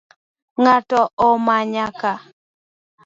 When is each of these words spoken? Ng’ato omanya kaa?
Ng’ato 0.61 1.01
omanya 1.27 1.85
kaa? 1.99 2.19